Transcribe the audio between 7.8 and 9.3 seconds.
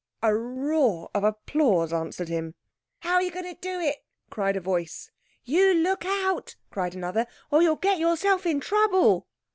yourself into trouble."